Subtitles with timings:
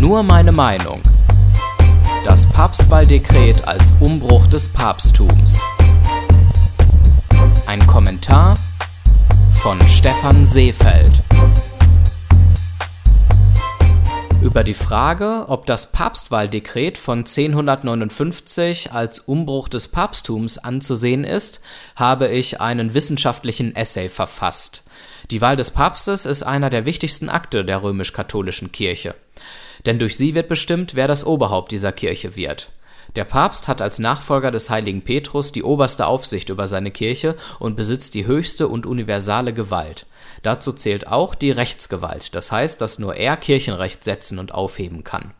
[0.00, 1.02] Nur meine Meinung.
[2.24, 5.60] Das Papstwahldekret als Umbruch des Papsttums.
[7.66, 8.56] Ein Kommentar
[9.52, 11.20] von Stefan Seefeld.
[14.40, 21.60] Über die Frage, ob das Papstwahldekret von 1059 als Umbruch des Papsttums anzusehen ist,
[21.94, 24.84] habe ich einen wissenschaftlichen Essay verfasst.
[25.30, 29.14] Die Wahl des Papstes ist einer der wichtigsten Akte der römisch-katholischen Kirche.
[29.86, 32.72] Denn durch sie wird bestimmt, wer das Oberhaupt dieser Kirche wird.
[33.16, 37.74] Der Papst hat als Nachfolger des heiligen Petrus die oberste Aufsicht über seine Kirche und
[37.74, 40.06] besitzt die höchste und universale Gewalt.
[40.42, 45.32] Dazu zählt auch die Rechtsgewalt, das heißt, dass nur er Kirchenrecht setzen und aufheben kann.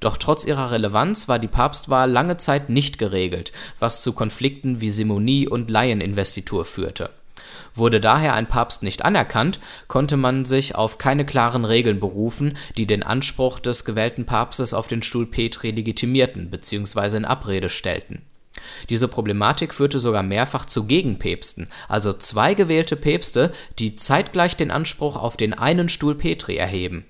[0.00, 4.90] Doch trotz ihrer Relevanz war die Papstwahl lange Zeit nicht geregelt, was zu Konflikten wie
[4.90, 7.10] Simonie und Laieninvestitur führte
[7.74, 12.86] Wurde daher ein Papst nicht anerkannt, konnte man sich auf keine klaren Regeln berufen, die
[12.86, 17.16] den Anspruch des gewählten Papstes auf den Stuhl Petri legitimierten bzw.
[17.16, 18.22] in Abrede stellten.
[18.90, 25.16] Diese Problematik führte sogar mehrfach zu Gegenpäpsten, also zwei gewählte Päpste, die zeitgleich den Anspruch
[25.16, 27.04] auf den einen Stuhl Petri erheben.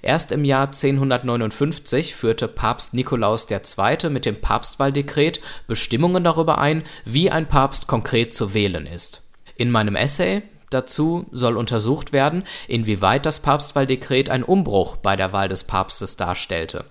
[0.00, 4.10] Erst im Jahr 1059 führte Papst Nikolaus II.
[4.10, 9.27] mit dem Papstwahldekret Bestimmungen darüber ein, wie ein Papst konkret zu wählen ist
[9.58, 15.48] in meinem Essay dazu soll untersucht werden, inwieweit das Papstwahldekret ein Umbruch bei der Wahl
[15.48, 16.84] des Papstes darstellte.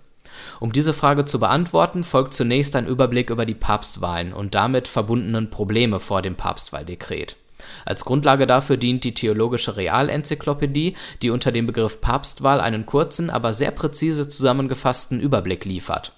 [0.59, 5.49] Um diese Frage zu beantworten, folgt zunächst ein Überblick über die Papstwahlen und damit verbundenen
[5.49, 7.37] Probleme vor dem Papstwahldekret.
[7.85, 13.51] Als Grundlage dafür dient die Theologische Realenzyklopädie, die unter dem Begriff Papstwahl einen kurzen, aber
[13.51, 16.13] sehr präzise zusammengefassten Überblick liefert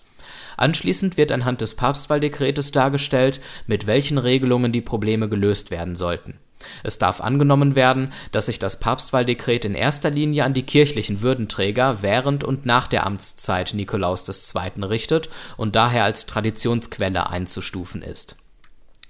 [0.59, 6.37] Anschließend wird anhand des Papstwahldekretes dargestellt, mit welchen Regelungen die Probleme gelöst werden sollten.
[6.83, 12.01] Es darf angenommen werden, dass sich das Papstwahldekret in erster Linie an die kirchlichen Würdenträger
[12.01, 14.83] während und nach der Amtszeit Nikolaus II.
[14.83, 18.35] richtet und daher als Traditionsquelle einzustufen ist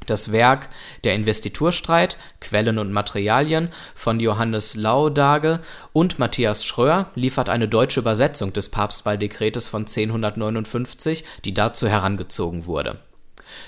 [0.10, 0.70] das Werk
[1.04, 5.60] Der Investiturstreit, Quellen und Materialien von Johannes Laudage
[5.94, 13.00] und Matthias Schröer liefert eine deutsche Übersetzung des Papstwahldekretes von 1059, die dazu herangezogen wurde.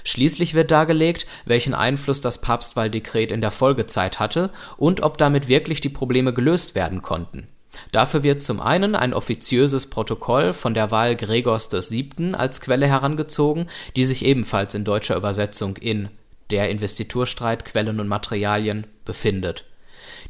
[0.04, 5.82] Schließlich wird dargelegt, welchen Einfluss das Papstwahldekret in der Folgezeit hatte und ob damit wirklich
[5.82, 7.48] die Probleme gelöst werden konnten.
[7.92, 12.36] Dafür wird zum einen ein offiziöses Protokoll von der Wahl Gregors VII.
[12.36, 16.10] als Quelle herangezogen, die sich ebenfalls in deutscher Übersetzung in
[16.52, 19.66] der Investiturstreit Quellen und Materialien befindet.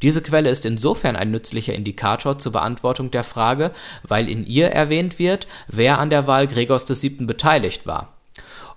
[0.02, 3.72] Diese Quelle ist insofern ein nützlicher Indikator zur Beantwortung der Frage,
[4.04, 7.26] weil in ihr erwähnt wird, wer an der Wahl Gregors VII.
[7.26, 8.18] beteiligt war.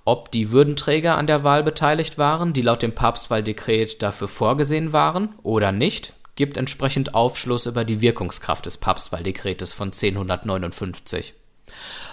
[0.05, 5.35] Ob die Würdenträger an der Wahl beteiligt waren, die laut dem Papstwahldekret dafür vorgesehen waren,
[5.43, 11.35] oder nicht, gibt entsprechend Aufschluss über die Wirkungskraft des Papstwahldekretes von 1059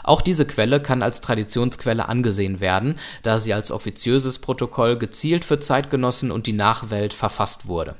[0.03, 5.59] auch diese Quelle kann als Traditionsquelle angesehen werden, da sie als offiziöses Protokoll gezielt für
[5.59, 7.95] Zeitgenossen und die Nachwelt verfasst wurde.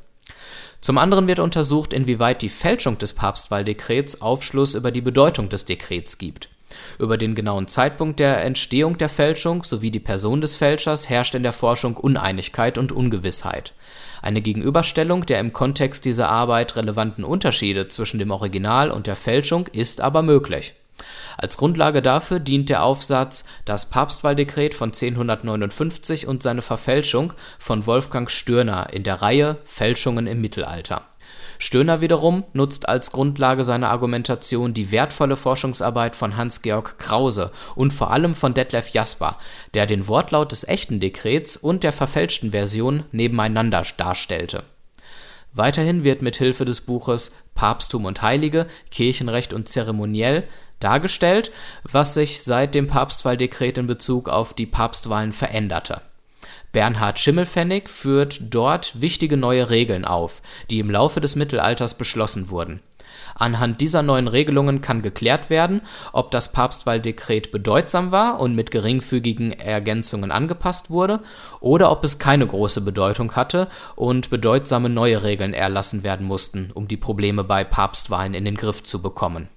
[0.80, 6.18] Zum anderen wird untersucht, inwieweit die Fälschung des Papstwahldekrets Aufschluss über die Bedeutung des Dekrets
[6.18, 6.50] gibt.
[6.98, 11.44] Über den genauen Zeitpunkt der Entstehung der Fälschung sowie die Person des Fälschers herrscht in
[11.44, 13.74] der Forschung Uneinigkeit und Ungewissheit.
[14.24, 19.68] Eine Gegenüberstellung der im Kontext dieser Arbeit relevanten Unterschiede zwischen dem Original und der Fälschung
[19.68, 20.74] ist aber möglich
[21.38, 28.30] als Grundlage dafür dient der Aufsatz Das Papstwahldekret von 1059 und seine Verfälschung von Wolfgang
[28.30, 31.04] Stürner in der Reihe Fälschungen im Mittelalter.
[31.62, 38.10] Stürner wiederum nutzt als Grundlage seiner Argumentation die wertvolle Forschungsarbeit von Hans-Georg Krause und vor
[38.10, 39.38] allem von Detlef Jasper,
[39.76, 44.64] der den Wortlaut des echten Dekrets und der verfälschten Version nebeneinander darstellte.
[45.54, 50.48] Weiterhin wird mit Hilfe des Buches Papsttum und Heilige, Kirchenrecht und Zeremoniell
[50.84, 51.52] dargestellt,
[51.84, 56.02] was sich seit dem Papstwahldekret in Bezug auf die Papstwahlen veränderte.
[56.72, 62.82] Bernhard Schimmelpfennig führt dort wichtige neue Regeln auf, die im Laufe des Mittelalters beschlossen wurden.
[63.36, 65.82] Anhand dieser neuen Regelungen kann geklärt werden,
[66.14, 71.22] ob das Papstwahldekret bedeutsam war und mit geringfügigen Ergänzungen angepasst wurde,
[71.60, 76.88] oder ob es keine große Bedeutung hatte und bedeutsame neue Regeln erlassen werden mussten, um
[76.88, 79.50] die Probleme bei Papstwahlen in den Griff zu bekommen